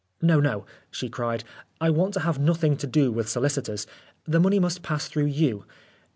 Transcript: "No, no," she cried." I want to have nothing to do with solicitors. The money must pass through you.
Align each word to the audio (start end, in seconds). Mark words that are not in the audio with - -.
"No, 0.23 0.39
no," 0.39 0.65
she 0.89 1.09
cried." 1.09 1.43
I 1.79 1.91
want 1.91 2.15
to 2.15 2.21
have 2.21 2.39
nothing 2.39 2.75
to 2.77 2.87
do 2.87 3.11
with 3.11 3.29
solicitors. 3.29 3.85
The 4.25 4.39
money 4.39 4.57
must 4.57 4.81
pass 4.81 5.07
through 5.07 5.27
you. 5.27 5.63